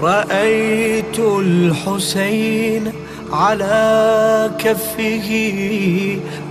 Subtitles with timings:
[0.00, 2.92] رأيت الحسين
[3.32, 5.28] على كفه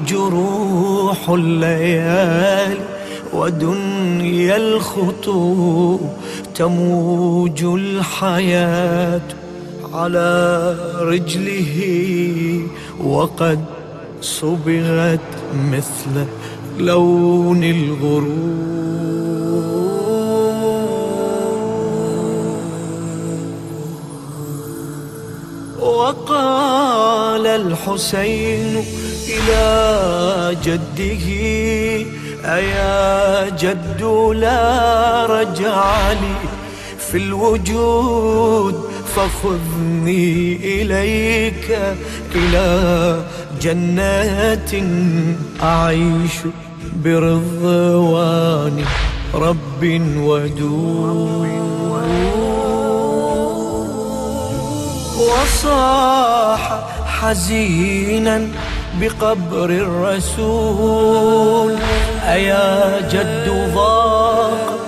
[0.08, 2.78] جروح الليالي
[3.34, 6.00] ودنيا الخطو
[6.56, 9.22] تموج الحياة
[9.94, 11.74] على رجله
[13.04, 13.60] وقد
[14.22, 15.20] صبغت
[15.72, 16.26] مثل
[16.80, 19.19] لون الغروب.
[27.70, 28.84] الحسين
[29.30, 29.64] إلى
[30.64, 31.26] جده.
[32.46, 34.02] أيا جد
[34.36, 36.36] لا رجع لي
[36.98, 38.76] في الوجود
[39.16, 41.80] فخذني إليك
[42.36, 43.22] إلى
[43.62, 44.72] جنات
[45.64, 46.38] أعيش
[47.06, 48.86] برضوان
[49.34, 49.84] رب
[50.18, 51.50] ودود.
[55.20, 56.64] وصاح
[57.22, 58.48] حزينا
[59.02, 61.76] بقبر الرسول.
[62.24, 64.80] أيا جد ضاق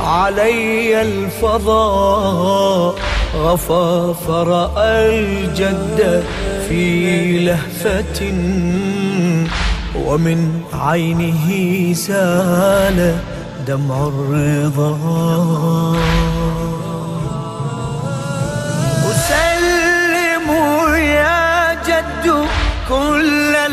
[0.00, 2.94] علي الفضاء؟
[3.36, 6.24] غفى فرأى الجد
[6.68, 8.32] في لهفة.
[10.06, 11.48] ومن عينه
[11.94, 13.14] سال
[13.66, 15.19] دمع الرضا.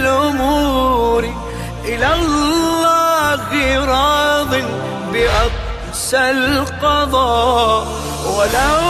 [0.07, 1.23] الأمور
[1.85, 3.49] إلى الله
[3.85, 4.53] راض
[5.13, 7.87] بأقسى القضاء.
[8.25, 8.81] ولو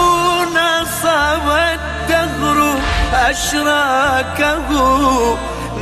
[0.53, 2.79] نصب الدهر
[3.13, 4.69] أشراكه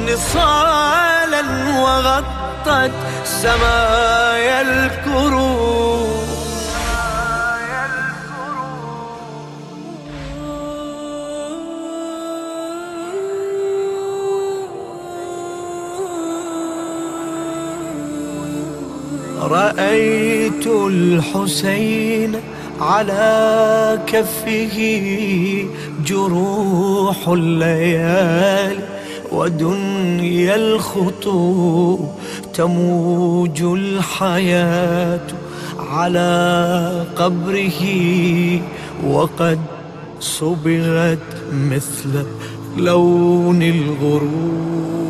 [0.08, 1.44] نصالا
[1.80, 2.92] وغطت
[3.26, 5.85] سمايا الكروب.
[19.46, 22.36] رأيت الحسين
[22.82, 24.78] على كفه
[26.06, 28.84] جروح الليالي
[29.32, 32.00] ودنيا الخطو
[32.54, 35.28] تموج الحياة
[35.80, 37.82] على قبره
[39.08, 39.60] وقد
[40.20, 41.20] صبغت
[41.54, 42.26] مثل
[42.78, 45.05] لون الغروب.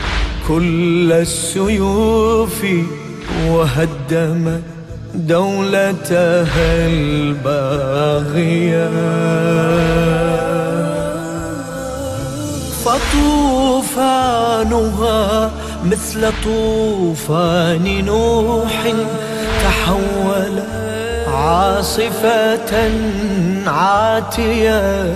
[0.49, 2.67] كل السيوف
[3.49, 4.61] وهدم
[5.15, 8.13] دولتها الباغية.
[14.13, 15.51] فطوفانها
[15.85, 18.93] مثل طوفان نوح
[19.63, 20.63] تحول
[21.29, 22.91] عاصفة
[23.67, 25.15] عاتية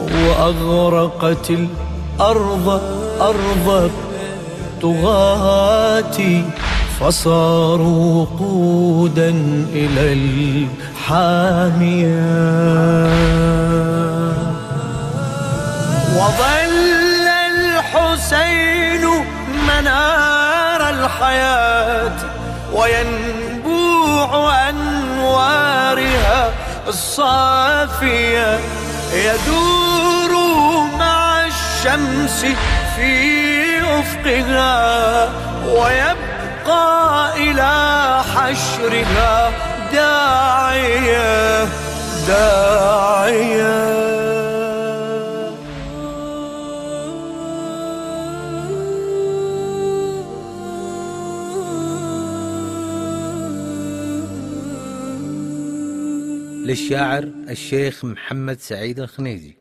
[0.00, 2.80] وأغرقت الأرض
[3.20, 3.90] أرض
[4.82, 6.18] الطغاة
[7.00, 9.30] فصاروا وقودا
[9.72, 10.12] إلى
[10.98, 12.18] الحامية.
[16.16, 16.67] وظل
[19.80, 22.12] منار الحياة
[22.72, 26.50] وينبوع أنوارها
[26.88, 28.58] الصافية
[29.12, 30.32] يدور
[30.98, 32.46] مع الشمس
[32.96, 35.28] في أفقها
[35.66, 39.50] ويبقى إلى حشرها
[39.92, 41.64] داعية
[42.28, 42.97] داعية.
[56.68, 59.57] للشاعر الشيخ محمد سعيد الخنيزي.